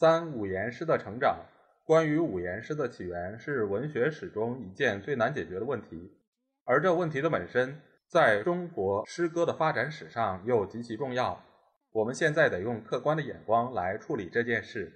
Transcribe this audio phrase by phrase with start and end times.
[0.00, 1.44] 三、五言诗的成长。
[1.84, 6.16] 关于五言诗的起源，是文学史中一件最难解决的问题，
[6.64, 11.44] 而这问题的本身，在中国诗歌的发展史上又极其重要。
[11.92, 14.90] 我们现在得用客观的眼光来处理这件事，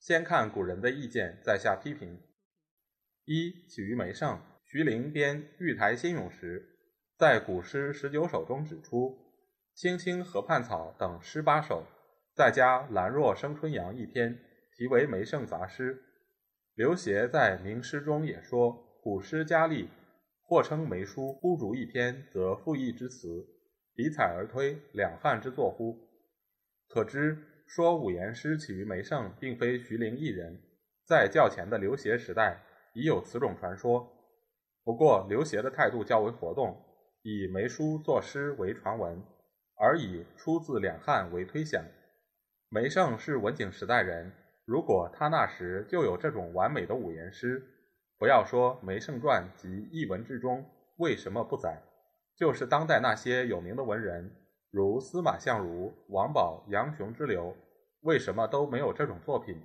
[0.00, 2.18] 先看古人的意见，再下批评。
[3.26, 6.66] 一、起于梅圣，徐陵编《玉台新咏》时。
[7.18, 9.18] 在古诗十九首中指出
[9.76, 11.84] “青青河畔草”等诗八首，
[12.36, 14.38] 再加“兰若生春阳”一篇，
[14.76, 15.94] 题为《梅圣杂诗》。
[16.74, 19.88] 刘勰在名诗中也说：“古诗佳丽，
[20.42, 23.42] 或称梅书孤竹一篇，则赋意之词，
[23.94, 25.98] 比采而推，两汉之作乎？”
[26.86, 30.60] 可知说五言诗起于梅圣，并非徐陵一人，
[31.06, 32.60] 在较前的刘勰时代
[32.92, 34.12] 已有此种传说。
[34.84, 36.82] 不过刘勰的态度较为活动。
[37.22, 39.20] 以梅书作诗为传闻，
[39.74, 41.82] 而以出自两汉为推想。
[42.68, 44.32] 梅圣是文景时代人，
[44.64, 47.62] 如果他那时就有这种完美的五言诗，
[48.18, 51.80] 不要说《梅圣传》及《艺文志》中为什么不载，
[52.36, 54.28] 就是当代那些有名的文人，
[54.72, 57.56] 如司马相如、王宝、杨雄之流，
[58.00, 59.62] 为什么都没有这种作品？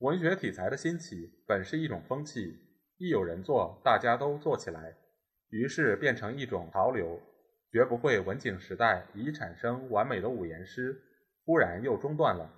[0.00, 2.58] 文学题材的兴起本是一种风气，
[2.98, 4.94] 一有人做，大家都做起来。
[5.48, 7.18] 于是变成一种潮流，
[7.70, 11.00] 绝不会文景时代已产生完美的五言诗，
[11.44, 12.50] 忽然又中断了。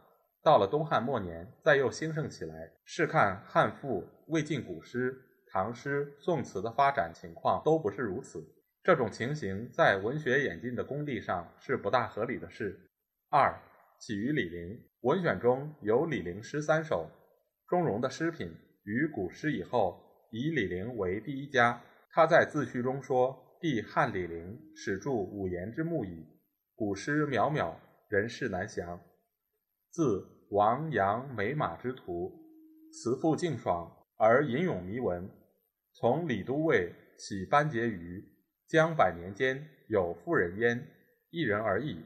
[0.42, 2.70] 到了东汉末年，再又兴盛起来。
[2.84, 5.16] 试看汉赋、魏晋古诗、
[5.46, 8.44] 唐诗、宋词的发展情况，都不是如此。
[8.82, 12.78] 这种情形在文学演进的功力上是不大合理的事。
[13.30, 13.58] 二，
[13.98, 17.08] 起于李陵，文选中有李陵诗三首，
[17.66, 18.54] 钟嵘的诗品
[18.84, 19.98] 于古诗以后，
[20.30, 21.80] 以李陵为第一家。
[22.10, 26.26] 他在自序中说：“帝汉李陵，始著五言之目矣。
[26.76, 27.74] 古诗渺渺，
[28.14, 29.00] 人世难详。
[29.90, 32.32] 自王阳美马之徒，
[32.92, 35.28] 辞赋静爽而吟咏弥文。
[35.94, 38.24] 从李都尉起班婕妤，
[38.68, 40.86] 将百年间有妇人焉，
[41.30, 42.04] 一人而已。”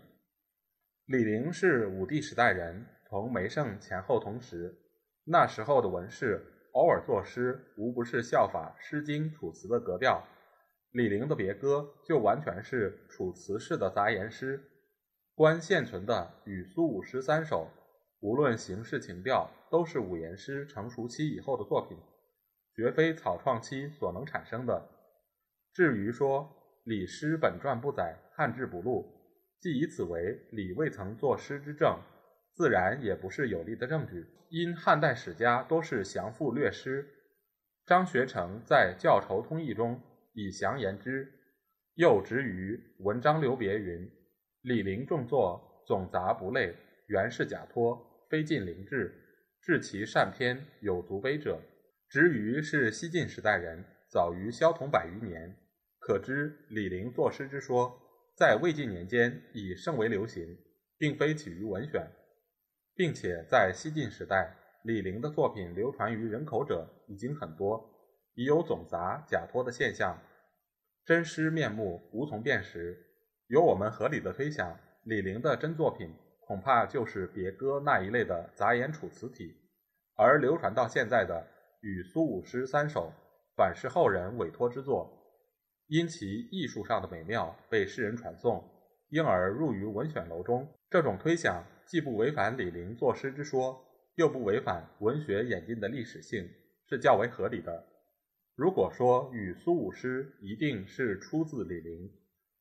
[1.04, 4.74] 李陵是武帝时代人，同梅圣前后同时。
[5.24, 6.42] 那时候的文士。
[6.72, 10.22] 偶尔作诗，无不是效法《诗经》《楚辞》的格调。
[10.92, 14.62] 李陵的别歌就完全是楚辞式的杂言诗。
[15.38, 17.68] 观现存的《与苏武诗》三首，
[18.18, 21.96] 无论形式情调，都是五言诗成熟期以后的作品，
[22.74, 24.88] 绝非草创期所能产生的。
[25.72, 26.50] 至于说
[26.82, 29.06] 李诗本传不载，汉志不录，
[29.60, 31.96] 即以此为李未曾作诗之证。
[32.56, 37.08] 自然也不是有力的证据，因汉代史家多是详赋略诗。
[37.86, 41.32] 张学成在《教酬通义》中以详言之，
[41.94, 44.10] 又执于《文章留别》云
[44.68, 46.74] ：“李陵重作，总杂不类，
[47.06, 47.98] 原是假托，
[48.28, 49.10] 非尽灵志，
[49.62, 51.58] 至其善篇，有足碑者。”
[52.06, 55.56] 执于是西晋时代人，早于萧统百余年，
[55.98, 57.98] 可知李陵作诗之说，
[58.36, 60.44] 在魏晋年间已甚为流行，
[60.98, 62.06] 并非起于文选。
[62.94, 64.54] 并且在西晋时代，
[64.84, 67.88] 李陵的作品流传于人口者已经很多，
[68.34, 70.22] 已有总杂假托的现象，
[71.06, 73.06] 真诗面目无从辨识。
[73.48, 79.54] 由我们合理的推想，李陵的真作品恐怕就是别歌那一类的杂言楚辞体，
[80.16, 81.34] 而流传到现在的
[81.80, 83.12] 《与苏武诗》三首，
[83.56, 85.10] 反是后人委托之作，
[85.86, 88.62] 因其艺术上的美妙被世人传颂，
[89.08, 90.68] 因而入于文选楼中。
[90.90, 91.64] 这种推想。
[91.88, 93.82] 既不违反李陵作诗之说，
[94.16, 96.46] 又不违反文学演进的历史性，
[96.86, 97.82] 是较为合理的。
[98.54, 102.10] 如果说与苏武诗一定是出自李陵，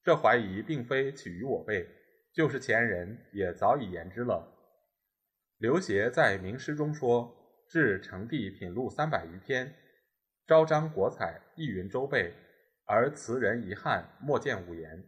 [0.08, 1.86] 这怀疑并非起于我辈，
[2.32, 4.42] 就是前人也早已言之了。
[5.58, 7.36] 刘勰在名诗中说
[7.68, 9.76] ：“至成帝品录三百余篇，
[10.48, 12.34] 昭彰国采，意云周备，
[12.86, 15.04] 而词人遗憾，莫见五言。”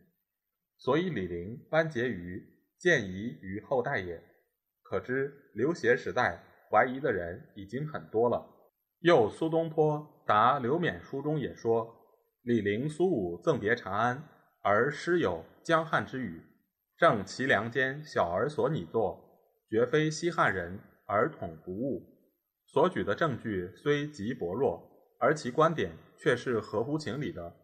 [0.77, 2.43] 所以李陵、班婕妤。
[2.77, 4.21] 见疑于后代也，
[4.83, 8.45] 可知刘勰时代怀疑的人已经很多了。
[8.99, 11.89] 又苏东坡答刘勉书中也说
[12.43, 14.21] ：“李陵、苏武赠别长安，
[14.61, 16.41] 而诗有江汉之语，
[16.97, 19.17] 正其梁间小儿所拟作，
[19.69, 22.05] 绝非西汉人而统不误。
[22.65, 24.83] 所举的证据虽极薄弱，
[25.17, 27.55] 而其观点却是合乎情理的。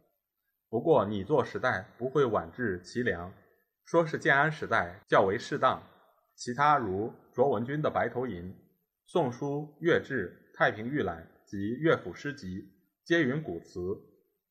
[0.70, 3.34] 不过拟作时代不会晚至其梁，
[3.84, 5.84] 说是建安时代较为适当。
[6.38, 8.44] 其他如卓文君的《白头吟》
[9.06, 12.72] 《宋书乐志》《太平御览》及乐府诗集，
[13.04, 13.80] 皆云古词，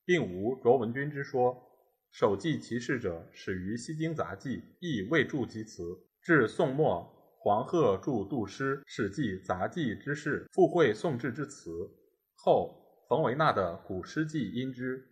[0.05, 1.64] 并无卓文君之说。
[2.17, 5.83] 首记其事者始于《西京杂记》，亦未著其词。
[6.21, 7.05] 至宋末，
[7.39, 11.69] 黄鹤著《杜诗》《史记》《杂记》之事，附会宋志之词。
[12.37, 12.73] 后
[13.09, 15.05] 冯维纳的《古诗记》因之。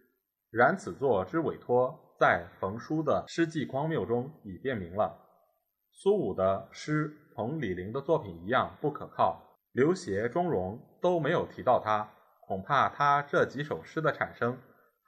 [0.49, 5.13] 然此作之委托，在冯书的诗记荒谬中已辨明了。
[5.91, 12.09] 苏武的诗同李陵的作品一样不可靠，刘勰、钟嵘都没有提到他，
[12.47, 14.57] 恐怕他这几首诗的产生。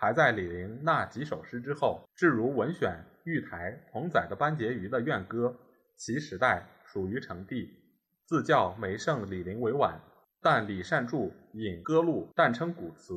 [0.05, 2.91] 还在李陵那几首诗之后，至如《文选》
[3.23, 5.57] 《玉台》同载的班婕妤的怨歌，
[5.97, 7.67] 其时代属于成帝，
[8.27, 9.99] 自叫梅圣李陵为晚，
[10.43, 13.15] 但李善注引歌录，但称古词。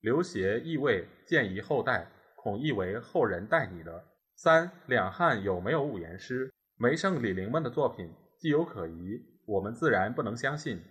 [0.00, 4.02] 刘勰意味见疑后代，恐亦为后人代拟的。
[4.34, 6.52] 三两汉有没有五言诗？
[6.78, 10.82] 梅圣李陵们的作品既有可疑，我们自然不能相信。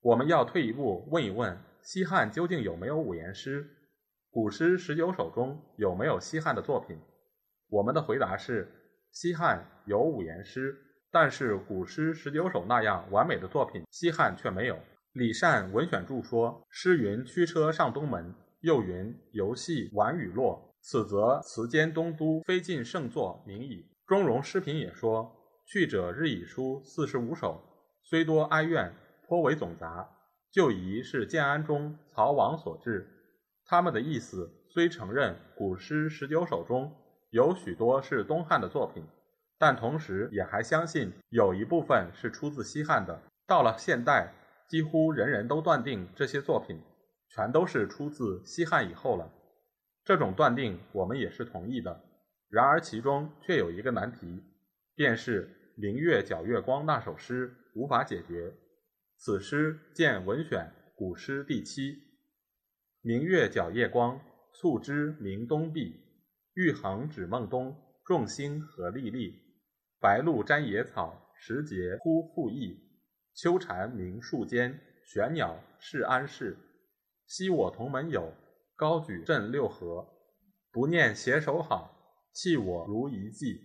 [0.00, 3.78] 我们要退一步问一问：西汉究竟有没有五言诗？
[4.32, 6.98] 古诗十九首中有没有西汉的作品？
[7.68, 8.66] 我们的回答是：
[9.10, 10.74] 西汉有五言诗，
[11.10, 14.78] 但是古诗十九首那样完美的作品，西汉却没有。
[15.12, 25.30] 李善文选注说：“诗云驱车上东门，又云游戏玩雨落，此则词间东都，非尽盛作，名矣。”钟嵘诗评也说
[25.68, 27.62] ：“去者日以书四十五首，
[28.02, 28.94] 虽多哀怨，
[29.28, 30.08] 颇为总杂，
[30.50, 33.06] 就疑是建安中曹王所制。”
[33.72, 36.94] 他们的意思虽承认古诗十九首中
[37.30, 39.02] 有许多是东汉的作品，
[39.56, 43.18] 但同时也还相信有一部分是出自西汉的。
[43.46, 44.30] 到了现代，
[44.68, 46.82] 几乎人人都断定这些作品
[47.30, 49.32] 全都是出自西汉以后了。
[50.04, 51.98] 这种断定我们也是同意的。
[52.50, 54.44] 然而其中却有一个难题，
[54.94, 58.52] 便是“明月皎月光”那首诗无法解决。
[59.16, 62.11] 此诗见《文选·古诗》第七。
[63.04, 64.20] 明月皎夜光，
[64.52, 66.00] 促织明东壁。
[66.54, 69.34] 玉衡指孟冬，众星何历历。
[69.98, 72.78] 白露沾野草，时节忽复易。
[73.34, 76.56] 秋蝉鸣树间，玄鸟是安适。
[77.26, 78.32] 昔我同门友，
[78.76, 80.06] 高举振六合。
[80.70, 83.62] 不念携手好，弃我如遗迹。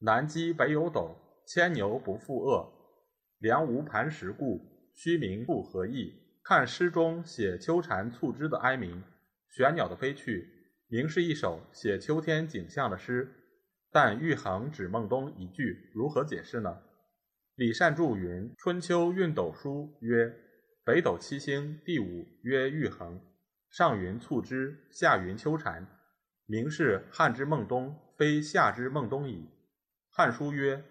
[0.00, 1.16] 南箕北有斗，
[1.46, 2.70] 牵牛不负恶。
[3.38, 4.60] 梁无磐石固，
[4.94, 6.12] 虚名复何益？
[6.48, 9.04] 看诗中写秋蝉促织的哀鸣，
[9.50, 10.48] 玄鸟的飞去，
[10.88, 13.30] 明是一首写秋天景象的诗。
[13.92, 16.78] 但玉衡指孟冬一句，如何解释呢？
[17.54, 20.34] 李善注云：“春秋运斗书曰：
[20.86, 23.20] 北斗七星，第五曰玉衡，
[23.68, 25.86] 上云促织，下云秋蝉，
[26.46, 29.46] 明是汉之孟冬，非夏之孟冬矣。”
[30.08, 30.82] 汉书曰：“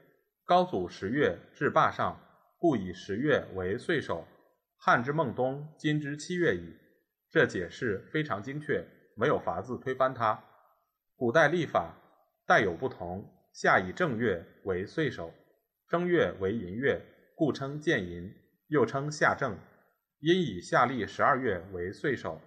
[0.46, 2.22] 高祖十月至霸上，
[2.60, 4.28] 故以十月为岁首。”
[4.80, 6.74] 汉之孟冬，今之七月矣。
[7.30, 8.86] 这解释非常精确，
[9.16, 10.42] 没有法子推翻它。
[11.16, 11.94] 古代历法
[12.46, 15.34] 带有不同，夏以正月为岁首，
[15.90, 17.02] 正月为寅月，
[17.36, 18.32] 故称建寅，
[18.68, 19.56] 又称夏正；
[20.20, 22.40] 阴以夏历十二月为岁首，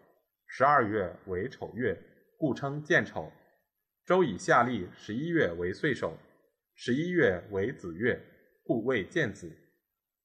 [0.47, 2.01] 十二月为丑月，
[2.39, 3.31] 故称建丑；
[4.07, 6.17] 周以夏历十一月为岁首，
[6.75, 8.19] 十一月为子月，
[8.63, 9.51] 故谓建子。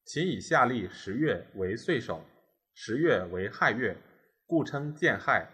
[0.06, 2.24] 秦以夏历十月为岁首，
[2.76, 3.98] 十月为亥月，
[4.46, 5.50] 故称建亥。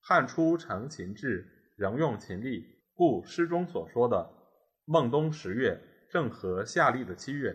[0.00, 2.64] 汉初成秦制，仍用秦历，
[2.94, 4.30] 故诗中所说的
[4.86, 5.78] 孟冬十月
[6.10, 7.54] 正合夏历的七月，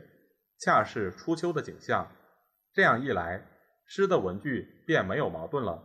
[0.60, 2.08] 恰是初秋的景象。
[2.72, 3.44] 这样一来，
[3.88, 5.84] 诗的文句便没有矛盾了。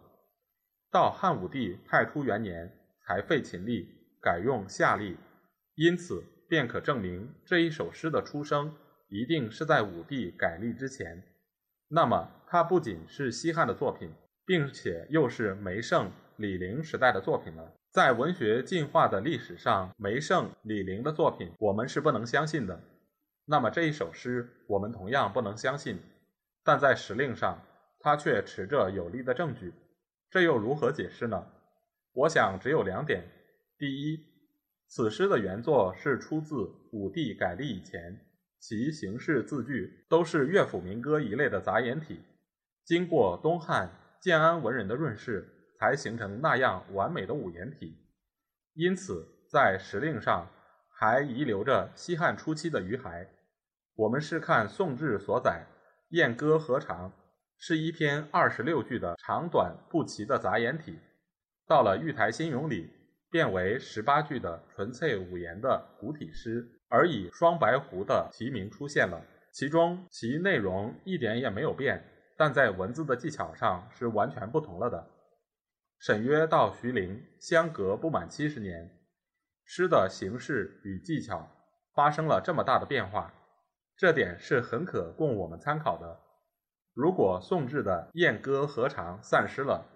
[0.90, 2.70] 到汉武帝太初元年
[3.06, 3.88] 才废秦历，
[4.20, 5.16] 改用夏历，
[5.76, 8.76] 因此便可证明这一首诗的出生。
[9.08, 11.22] 一定是在武帝改立之前，
[11.88, 14.10] 那么它不仅是西汉的作品，
[14.44, 17.72] 并且又是梅圣、李陵时代的作品了。
[17.92, 22.78] 在文学进化的历史上，梅圣、李陵的作品我们是不能相信的。
[23.46, 25.98] 那么这一首诗我们同样不能相信，
[26.64, 27.62] 但在时令上，
[28.00, 29.72] 它却持着有力的证据，
[30.28, 31.46] 这又如何解释呢？
[32.12, 33.22] 我想只有两点：
[33.78, 34.18] 第一，
[34.88, 36.56] 此诗的原作是出自
[36.92, 38.20] 武帝改立以前。
[38.68, 42.20] 其形式字句都是乐府民歌一类的杂言体，
[42.84, 43.88] 经过东汉
[44.20, 47.96] 建安文人的润饰，才形成那样完美的五言体。
[48.74, 50.50] 因此，在时令上
[50.90, 53.28] 还遗留着西汉初期的余骸。
[53.94, 55.64] 我们是看宋志所载
[56.16, 57.08] 《燕歌何长》，
[57.58, 60.94] 是一篇二十六句的长短不齐的杂言体；
[61.68, 62.90] 到了《玉台新咏》里，
[63.30, 69.20] 变为十八句的纯粹五言的古体诗，而以双白狐的题名出现了。
[69.52, 72.04] 其中其内容一点也没有变，
[72.36, 75.06] 但在文字的技巧上是完全不同了的。
[75.98, 78.90] 沈约到徐陵相隔不满七十年，
[79.64, 81.48] 诗的形式与技巧
[81.94, 83.32] 发生了这么大的变化，
[83.96, 86.20] 这点是很可供我们参考的。
[86.92, 89.86] 如果宋制的《燕歌何长》散失了，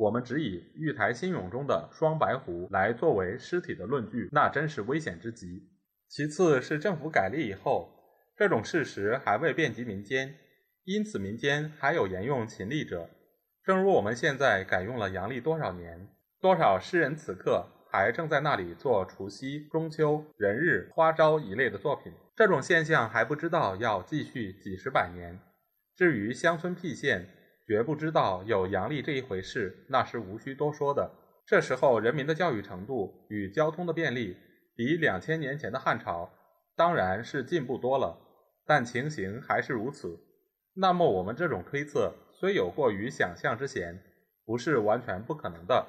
[0.00, 5.68] 我们只以《玉台新咏》中的双白狐来作为诗体的论据，那真是危险之极。
[6.08, 7.92] 其次是政府改立以后，
[8.34, 10.34] 这种事实还未遍及民间，
[10.84, 13.10] 因此民间还有沿用秦历者。
[13.62, 16.08] 正如我们现在改用了阳历多少年，
[16.40, 22.10] 多少诗人此刻还正在那里做除夕、中秋、人日、花朝一类的作品。
[22.34, 25.38] 这种现象还不知道要继续几十百年。
[25.94, 27.28] 至于乡村僻县，
[27.70, 31.08] 绝不知道有阳历这一回事，那是无需多说的。
[31.46, 34.36] 这时候人民的教育程度与交通的便利，
[34.74, 36.28] 比两千年前的汉朝
[36.74, 38.18] 当然是进步多了，
[38.66, 40.18] 但情形还是如此。
[40.74, 44.02] 那么我们这种推测虽有过于想象之嫌，
[44.44, 45.86] 不是完全不可能的。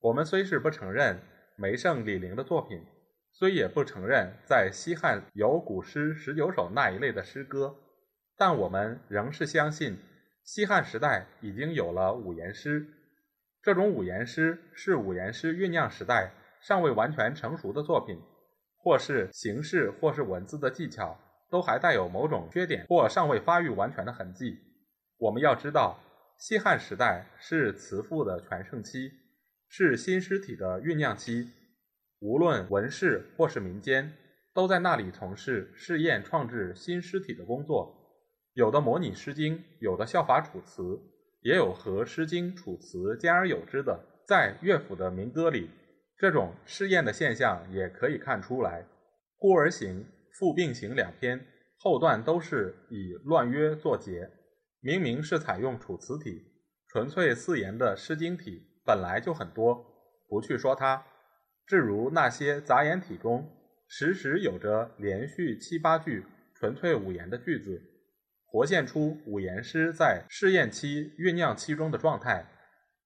[0.00, 1.20] 我们虽是不承认
[1.58, 2.82] 梅圣李陵的作品，
[3.30, 7.76] 虽也不承认在西汉有古诗十九首那一类的诗歌，
[8.38, 9.98] 但我们仍是相信。
[10.44, 12.86] 西汉时代已经有了五言诗，
[13.62, 18.20] 这种五言诗是五言诗酝酿时代尚未完全成熟的作品，
[18.76, 21.18] 或是形式，或是文字的技巧，
[21.50, 24.58] 都还带有某种缺点或尚未发育完全的痕迹。
[25.16, 25.98] 我们要知道，
[26.38, 29.10] 西汉时代是词赋的全盛期，
[29.70, 31.48] 是新诗体的酝酿期，
[32.20, 34.12] 无论文士或是民间，
[34.52, 38.03] 都在那里从事试验创制新诗体的工作。
[38.54, 40.82] 有的模拟《诗经》，有的效法《楚辞》，
[41.42, 43.98] 也有和《诗经》《楚辞》兼而有之的。
[44.28, 45.68] 在乐府的民歌里，
[46.16, 48.82] 这种试验的现象也可以看出来。
[49.38, 49.98] 《孤儿行》
[50.38, 51.44] 《赋并行》两篇
[51.78, 54.30] 后段都是以乱约作结，
[54.80, 56.40] 明明是采用楚辞体，
[56.92, 59.84] 纯粹四言的《诗经》体本来就很多，
[60.28, 61.04] 不去说它。
[61.66, 63.50] 至如那些杂言体中，
[63.88, 67.90] 时时有着连续七八句纯粹五言的句子。
[68.54, 72.46] 活现出五言诗在试验期、酝酿期中的状态。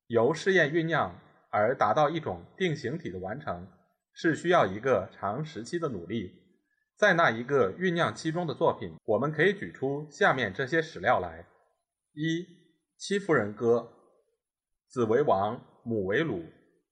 [0.09, 1.19] 由试验酝酿
[1.51, 3.67] 而达到一种定型体的完成，
[4.13, 6.35] 是需要一个长时期的努力。
[6.99, 11.47] 在那一个酝酿期中的作品，我们可以举出下面这些史料来：
[12.13, 12.43] 一
[12.99, 13.91] 《戚夫人歌》：
[14.93, 16.45] 子为王，母为鲁，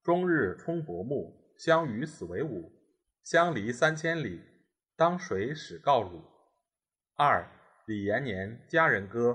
[0.03, 2.73] 终日冲薄暮，相与死为伍，
[3.23, 4.41] 相离三千里，
[4.97, 6.25] 当谁使告汝？
[7.19, 7.47] 二
[7.87, 9.31] 李延年《佳人歌》：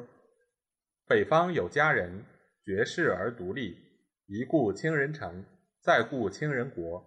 [1.07, 2.25] 北方有佳人，
[2.65, 3.77] 绝世而独立。
[4.25, 5.45] 一顾倾人城，
[5.79, 7.01] 再顾倾人国。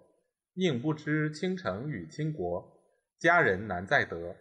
[0.54, 2.80] 宁不知倾城与倾国？
[3.18, 4.34] 佳人难再得。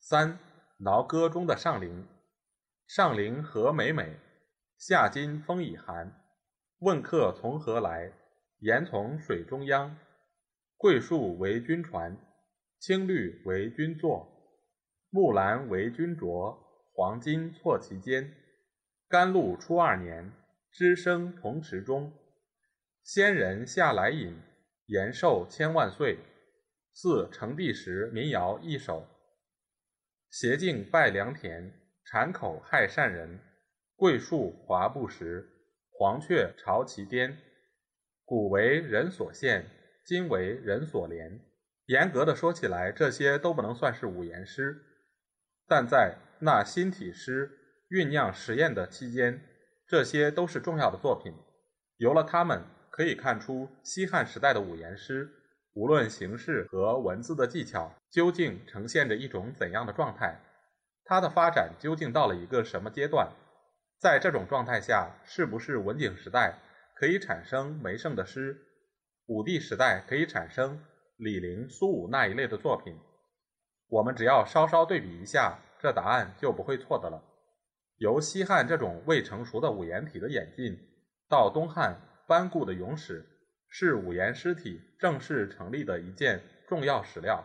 [0.00, 0.32] 三
[0.78, 2.06] 《挠歌》中的上林：
[2.86, 4.16] 上林何美美，
[4.78, 6.10] 夏今风已寒。
[6.78, 8.10] 问客从何来？
[8.60, 9.98] 言从水中央。
[10.78, 12.16] 桂树为君传，
[12.78, 14.37] 青绿为君作。
[15.10, 16.58] 木兰为君酌，
[16.92, 18.34] 黄金错其间。
[19.08, 20.30] 甘露初二年，
[20.70, 22.12] 知生同池中。
[23.02, 24.38] 仙人下来饮，
[24.84, 26.18] 延寿千万岁。
[26.92, 29.06] 四成帝时民谣一首。
[30.28, 31.72] 斜径拜良田，
[32.04, 33.40] 产口害善人。
[33.96, 35.48] 桂树华不实，
[35.90, 37.38] 黄雀巢其巅。
[38.26, 39.64] 古为人所献，
[40.04, 41.40] 今为人所怜。
[41.86, 44.84] 严格的说起来，这些都不能算是五言诗。
[45.68, 47.50] 但在那新体诗
[47.90, 49.40] 酝酿实验的期间，
[49.86, 51.34] 这些都是重要的作品。
[51.98, 55.28] 有了它们，可以看出西汉时代的五言诗，
[55.74, 60.40] 无论形式和文字的技巧，究竟呈现着一种怎样的状态？
[61.04, 63.30] 它的发展究竟到了一个什么阶段？
[64.00, 66.58] 在这种状态下，是不是文景时代
[66.94, 68.56] 可以产生梅圣的诗，
[69.26, 70.82] 武帝时代可以产生
[71.16, 72.96] 李陵、苏武那一类的作品？
[73.88, 77.22] 我们只要稍稍对比一下，这答案就不会错的了。
[77.96, 80.78] 由西汉这种未成熟的五言体的演进，
[81.28, 83.26] 到东汉班固的咏史，
[83.68, 87.44] 是五言诗体正式成立的一件重要史料。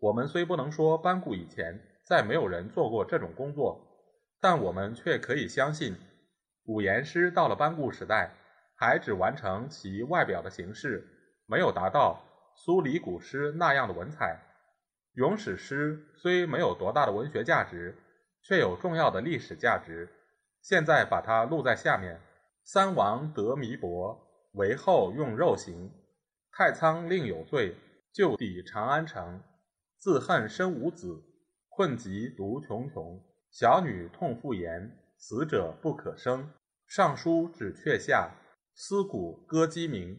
[0.00, 3.80] 我们虽不能说班固以前再没有人做过这种工作，
[4.40, 5.94] 但我们却可以相信，
[6.64, 8.32] 五言诗到了班固时代，
[8.76, 11.06] 还只完成其外表的形式，
[11.46, 12.22] 没有达到
[12.56, 14.40] 苏黎古诗那样的文采。
[15.16, 17.96] 咏史诗虽没有多大的文学价值，
[18.42, 20.10] 却有重要的历史价值。
[20.60, 22.20] 现在把它录在下面：
[22.64, 24.20] 三王得弥伯，
[24.52, 25.88] 为后用肉刑；
[26.52, 27.74] 太仓另有罪，
[28.12, 29.40] 就抵长安城。
[29.96, 31.22] 自恨生无子，
[31.70, 33.18] 困疾独穷穷。
[33.50, 36.50] 小女痛复言，死者不可生。
[36.86, 38.34] 尚书指阙下，
[38.74, 40.18] 思古歌鸡鸣。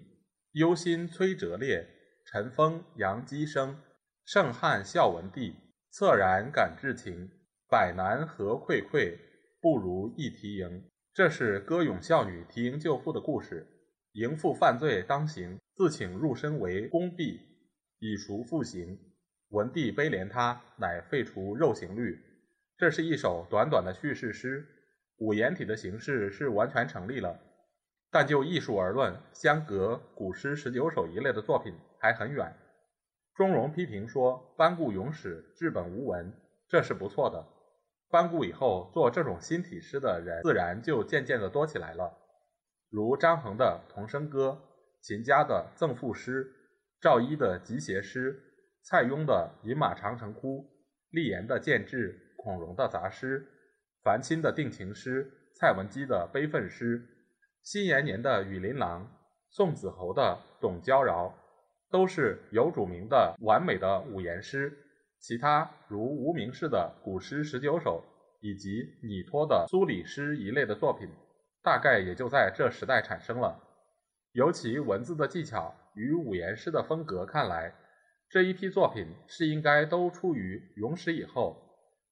[0.54, 1.88] 忧心摧折裂，
[2.26, 3.80] 晨风扬鸡声。
[4.28, 5.56] 圣汉孝文帝，
[5.90, 7.30] 恻然感至情。
[7.70, 9.18] 百男何愧愧。
[9.62, 13.66] 不如一提营，这是歌咏孝女提营救父的故事。
[14.12, 17.40] 营父犯罪当刑，自请入身为宫婢，
[18.00, 19.00] 以赎父刑。
[19.52, 22.20] 文帝悲怜他，乃废除肉刑律。
[22.78, 24.68] 这是一首短短的叙事诗，
[25.20, 27.40] 五言体的形式是完全成立了。
[28.12, 32.54] 但就艺术而论，相隔古诗十九首一类的作品还很远。
[33.38, 36.34] 钟嵘批评说：“班固咏史，治本无文，
[36.68, 37.46] 这是不错的。”
[38.10, 42.18] 班固以后做这种新体诗的人，自然就渐渐的多起来了。
[42.90, 44.60] 如张衡的《童声歌》，
[45.06, 46.46] 秦家的《赠赋诗》，
[47.00, 48.34] 赵一的《集谐诗》，
[48.82, 50.62] 蔡邕的《饮马长城窟》，
[51.12, 53.42] 厉言的《建制》，孔融的《杂诗》，
[54.04, 55.24] 樊钦的《定情诗》，
[55.60, 57.00] 蔡文姬的《悲愤诗》，
[57.62, 59.04] 辛延年的《羽林郎》，
[59.52, 61.28] 宋子侯的《董娇饶》，
[61.90, 64.72] 都是有主名的完美的五言诗。
[65.20, 68.04] 其他如无名氏的古诗十九首，
[68.40, 71.10] 以及拟托的苏李诗一类的作品，
[71.64, 73.60] 大概也就在这时代产生了。
[74.34, 77.74] 尤其文字的技巧与五言诗的风格看来，
[78.30, 81.58] 这一批作品是应该都出于咏史以后。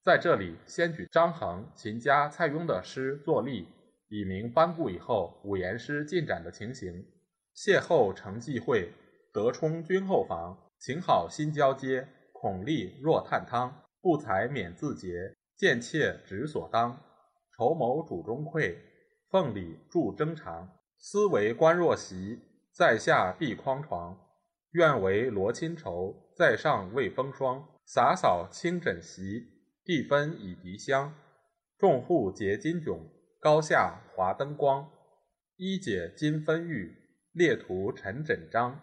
[0.04, 3.68] 在这里，先举张衡、秦家、蔡邕的诗作例，
[4.10, 7.06] 以明班固以后五言诗进展的情形。
[7.56, 8.92] 邂逅成际会，
[9.36, 12.08] 德充君后房，情好心交接。
[12.32, 15.10] 孔立若探汤，不才免自节；
[15.58, 16.98] 见妾直所当，
[17.58, 18.78] 筹谋主中馈。
[19.30, 22.40] 奉礼助征长，思为官若席，
[22.72, 24.18] 在下必匡床。
[24.72, 27.68] 愿为罗衾绸，在上畏风霜。
[27.86, 29.44] 洒扫清枕席，
[29.84, 31.14] 地分以涤香。
[31.78, 33.02] 众户结金迥，
[33.42, 34.90] 高下华灯光。
[35.58, 36.96] 衣解金分玉，
[37.34, 38.80] 列图陈枕章。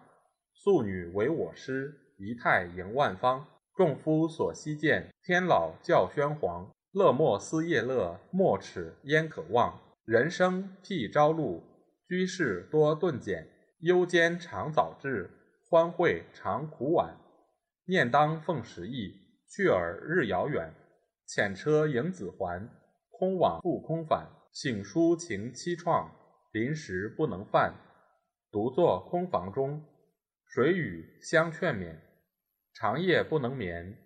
[0.64, 3.44] 素女为我师，仪态迎万方。
[3.74, 6.70] 众夫所希见，天老教宣皇。
[6.92, 9.76] 乐莫思夜乐，莫齿焉可忘。
[10.04, 11.60] 人生辟朝露，
[12.06, 13.48] 居士多顿简。
[13.80, 15.28] 忧间常早至，
[15.68, 17.16] 欢会常苦晚。
[17.86, 19.14] 念当奉时意，
[19.48, 20.72] 去尔日遥远。
[21.26, 22.68] 遣车迎子还，
[23.10, 24.28] 空往复空返。
[24.52, 26.06] 醒书情凄怆，
[26.52, 27.74] 临时不能犯。
[28.52, 29.82] 独坐空房中，
[30.54, 31.96] 谁与相劝勉？
[32.74, 33.96] 长夜不能眠，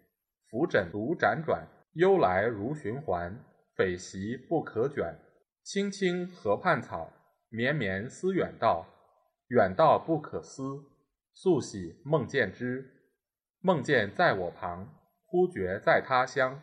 [0.48, 3.36] 浮枕独辗转，忧来如循环，
[3.74, 5.18] 匪席不可卷。
[5.64, 7.12] 青青河畔草，
[7.48, 8.86] 绵绵思远道，
[9.48, 10.62] 远道不可思，
[11.34, 12.92] 素喜梦见之。
[13.58, 14.88] 梦见在我旁，
[15.24, 16.62] 忽觉在他乡，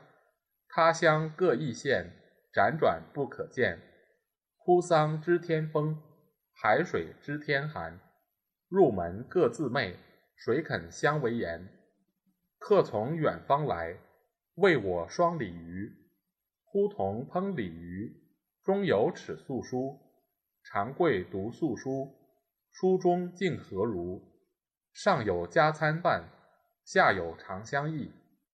[0.69, 2.09] 他乡各异县，
[2.53, 3.81] 辗转不可见。
[4.55, 6.01] 哭丧知天风，
[6.53, 7.99] 海水知天寒。
[8.73, 9.95] 入门各自媚，
[10.35, 11.69] 谁肯相为言？
[12.57, 13.95] 客从远方来，
[14.55, 15.93] 为我双鲤鱼。
[16.63, 18.11] 呼童烹鲤鱼，
[18.63, 19.99] 中有尺素书。
[20.63, 22.11] 长贵读素书，
[22.71, 24.19] 书中竟何如？
[24.91, 26.27] 上有加餐饭，
[26.83, 28.11] 下有长相忆。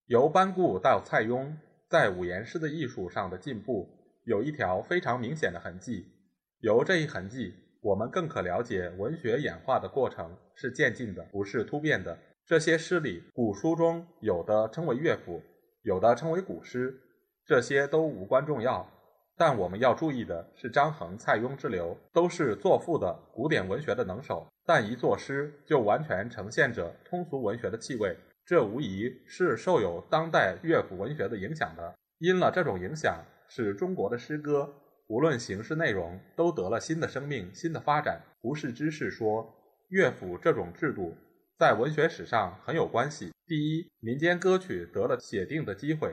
[0.07, 1.55] 由班固到蔡邕，
[1.87, 3.87] 在五言诗的艺术上的进步，
[4.25, 6.11] 有一条非常明显的痕迹。
[6.59, 12.17] 由这一痕迹，我们更可了解文学演化的过程是渐进的，不是突变的。
[12.45, 15.41] 这些诗里，古书中有的称为乐府，
[15.83, 16.99] 有的称为古诗，
[17.45, 18.89] 这些都无关重要。
[19.37, 31.95] 但我们要注意的是，张衡、蔡邕之流都是作赋的古典文学的能手，但一作诗就完全呈现着通俗文学的气味，这无疑是受有当代乐府文学的影响的。
[32.17, 34.73] 因了这种影响，使中国的诗歌
[35.09, 38.21] 无论形式内容都得了新的生命、新的发展。
[38.41, 39.51] 胡适之士说，
[39.89, 41.17] 乐府这种制度。
[41.57, 43.31] 在文学史上很有关系。
[43.47, 46.11] 第一，民间歌曲得了写定的机会；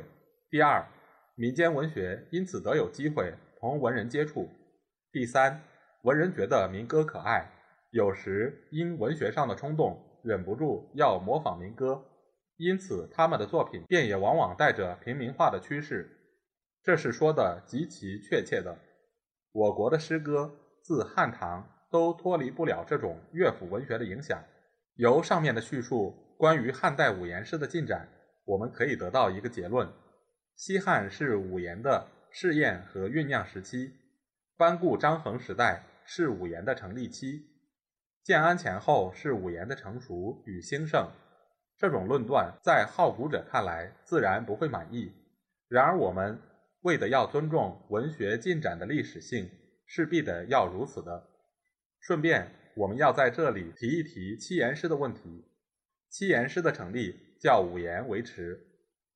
[0.48, 0.82] 第二，
[1.34, 4.48] 民间文学因此得有机会同文人接触；
[5.12, 5.62] 第三，
[6.02, 7.46] 文人觉得民歌可爱，
[7.90, 12.02] 有时因文学上的冲动，忍不住要模仿民歌，
[12.56, 16.10] 因此他们的作品便也往往带着平民化的趋势。
[16.82, 18.74] 这是说的极其确切的。
[19.56, 24.38] 我国的诗歌自汉唐都脱离不了这种乐府文学的影响。
[24.96, 28.06] 由上面的叙述关于汉代五言诗的进展，
[28.44, 29.90] 我们可以得到一个结论：
[30.56, 33.94] 西汉是五言的试验和酝酿时期，
[34.58, 37.46] 班固张衡时代是五言的成立期，
[38.22, 41.08] 建安前后是五言的成熟与兴盛。
[41.78, 45.10] 这种论断在好古者看来自然不会满意，
[45.66, 46.38] 然而我们
[46.82, 49.50] 为的要尊重文学进展的历史性，
[49.86, 51.28] 势必的要如此的。
[52.00, 55.44] 顺便，我们要在这里提一提七言诗的问题。
[56.10, 58.58] 七言诗的成立较五言为迟，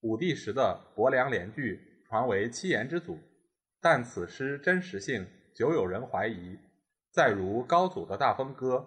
[0.00, 3.18] 武帝时的伯梁联句传为七言之祖，
[3.80, 6.58] 但此诗真实性久有人怀疑。
[7.12, 8.86] 再如高祖的大风歌、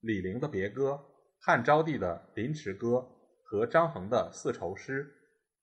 [0.00, 1.00] 李陵的别歌、
[1.40, 3.10] 汉昭帝的临池歌。
[3.46, 5.06] 和张衡的四愁诗，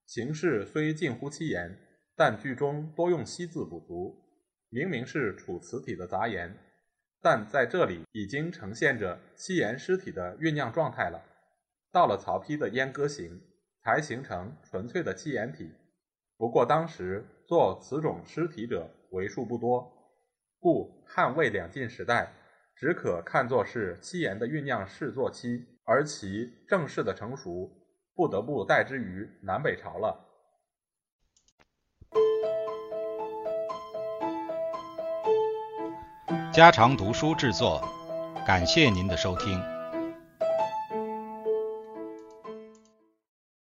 [0.05, 1.77] 形式虽近乎七言，
[2.15, 4.15] 但句中多用西字补足，
[4.69, 6.57] 明明是楚辞体的杂言，
[7.21, 11.21] 但在这里已经呈现着七言诗体的酝酿状态了。
[11.91, 13.39] 到了曹丕的《燕歌行》，
[13.83, 15.71] 才形成纯粹的七言体。
[16.37, 19.91] 不过当时做此种诗体者为数不多，
[20.59, 22.33] 故汉魏两晋时代
[22.75, 27.69] 只可看作是七言的酝酿试作期，而其正式的成熟。
[28.13, 30.30] 不得不代之于南北朝了。
[36.51, 37.81] 家常读书制作，
[38.45, 39.70] 感谢您的收听。